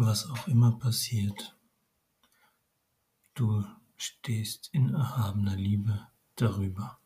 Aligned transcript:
was 0.00 0.30
auch 0.30 0.46
immer 0.46 0.78
passiert, 0.78 1.56
du 3.34 3.64
stehst 3.96 4.68
in 4.72 4.94
erhabener 4.94 5.56
Liebe 5.56 6.06
darüber. 6.36 7.00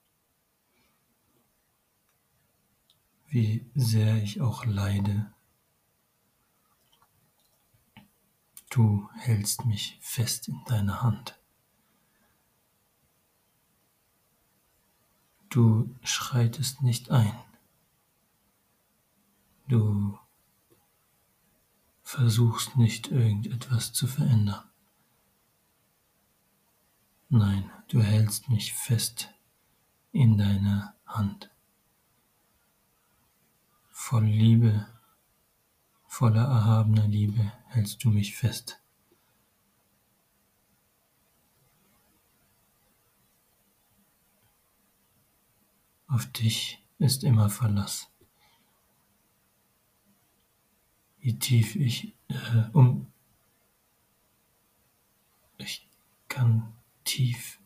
Wie 3.29 3.71
sehr 3.75 4.23
ich 4.23 4.43
auch 4.43 4.67
leide, 4.67 5.33
du 8.68 9.09
hältst 9.14 9.64
mich 9.64 9.98
fest 10.02 10.48
in 10.48 10.62
deiner 10.66 11.02
Hand. 11.02 11.40
Du 15.48 15.96
schreitest 16.02 16.82
nicht 16.82 17.11
ein. 17.11 17.32
Du 19.68 20.18
versuchst 22.13 22.77
nicht 22.77 23.09
irgendetwas 23.09 23.95
zu 23.95 24.07
verändern. 24.07 24.62
Nein, 27.30 27.70
du 27.89 28.03
hältst 28.03 28.51
mich 28.51 28.75
fest 28.75 29.33
in 30.12 30.37
deiner 30.37 30.95
Hand. 31.06 31.51
Voll 33.91 34.27
Liebe, 34.27 34.87
voller 36.06 36.45
erhabener 36.45 37.09
Liebe 37.09 37.51
hältst 37.69 38.05
du 38.05 38.11
mich 38.11 38.37
fest. 38.37 38.79
Auf 46.09 46.27
dich 46.27 46.84
ist 46.98 47.25
immer 47.25 47.48
Verlass. 47.48 48.12
Wie 51.23 51.39
tief 51.39 51.77
ich 51.77 52.12
äh, 52.29 52.65
um 52.73 53.07
ich 55.56 55.87
kann 56.29 56.73
tief 57.05 57.61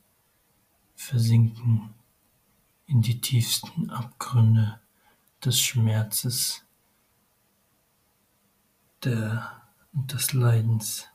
versinken 0.95 1.95
in 2.87 3.01
die 3.01 3.21
tiefsten 3.21 3.89
Abgründe 3.89 4.79
des 5.43 5.61
Schmerzes 5.61 6.65
der, 9.03 9.63
des 9.93 10.35
Leidens. 10.35 11.07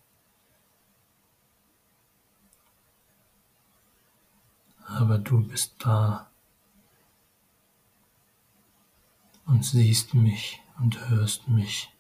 Aber 4.88 5.20
du 5.20 5.46
bist 5.48 5.76
da 5.80 6.32
und 9.46 9.64
siehst 9.64 10.16
mich 10.16 10.62
und 10.80 11.10
hörst 11.10 11.48
mich. 11.48 11.94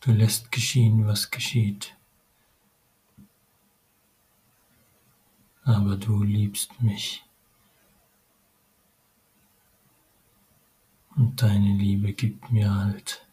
Du 0.00 0.12
lässt 0.12 0.50
geschehen, 0.50 1.06
was 1.06 1.30
geschieht. 1.30 1.94
Aber 5.62 5.96
du 5.96 6.22
liebst 6.22 6.82
mich. 6.82 7.22
Und 11.16 11.42
deine 11.42 11.76
Liebe 11.76 12.14
gibt 12.14 12.50
mir 12.50 12.74
Halt. 12.74 13.26